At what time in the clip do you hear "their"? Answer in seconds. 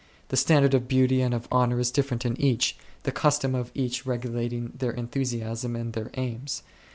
4.75-4.93, 5.93-6.09